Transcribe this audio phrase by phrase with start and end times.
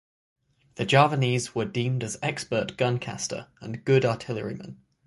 [0.77, 4.81] The Javanese were deemed as expert gun caster and good artillerymen.